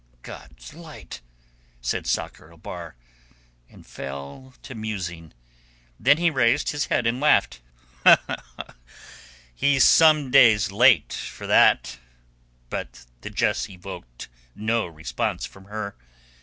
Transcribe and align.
"God's 0.23 0.73
light!" 0.73 1.21
said 1.79 2.07
Sakr 2.07 2.49
el 2.49 2.57
Bahr, 2.57 2.95
and 3.69 3.85
fell 3.85 4.55
to 4.63 4.73
musing. 4.73 5.31
Then 5.99 6.17
he 6.17 6.31
raised 6.31 6.71
his 6.71 6.87
head 6.87 7.05
and 7.05 7.19
laughed. 7.21 7.61
"Faith, 8.03 8.17
he's 9.53 9.83
some 9.87 10.31
days 10.31 10.71
late 10.71 11.13
for 11.13 11.45
that!" 11.45 11.99
But 12.71 13.05
the 13.21 13.29
jest 13.29 13.69
evoked 13.69 14.27
no 14.55 14.87
response 14.87 15.45
from 15.45 15.65
her. 15.65 15.95